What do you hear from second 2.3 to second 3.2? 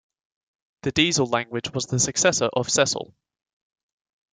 of Cecil.